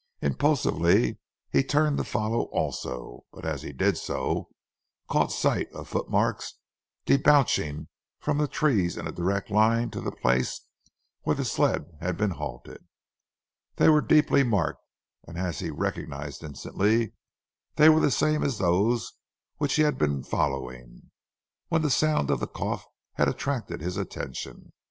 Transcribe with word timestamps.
Impulsively, 0.23 1.19
he 1.51 1.63
turned 1.63 1.95
to 1.97 2.03
follow 2.03 2.45
also, 2.45 3.23
but 3.31 3.45
as 3.45 3.61
he 3.61 3.71
did 3.71 3.97
so, 3.99 4.49
caught 5.07 5.31
sight 5.31 5.71
of 5.73 5.87
footmarks 5.87 6.55
debouching 7.05 7.87
from 8.19 8.39
the 8.39 8.47
trees 8.47 8.97
in 8.97 9.05
a 9.05 9.11
direct 9.11 9.51
line 9.51 9.91
to 9.91 10.01
the 10.01 10.11
place 10.11 10.61
where 11.21 11.35
the 11.35 11.45
sled 11.45 11.85
had 11.99 12.17
been 12.17 12.31
halted. 12.31 12.83
They 13.75 13.89
were 13.89 14.01
deeply 14.01 14.41
marked, 14.41 14.81
and 15.27 15.37
as 15.37 15.59
he 15.59 15.69
recognized 15.69 16.43
instantly 16.43 17.13
were 17.77 17.99
the 17.99 18.09
same 18.09 18.41
as 18.43 18.57
those 18.57 19.13
which 19.57 19.75
he 19.75 19.83
had 19.83 19.99
been 19.99 20.23
following, 20.23 21.11
when 21.67 21.83
the 21.83 21.91
sound 21.91 22.31
of 22.31 22.39
the 22.39 22.47
cough 22.47 22.85
had 23.17 23.27
attracted 23.27 23.81
his 23.81 23.97
attention. 23.97 24.73